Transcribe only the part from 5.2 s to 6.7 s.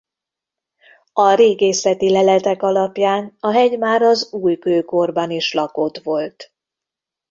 is lakott volt.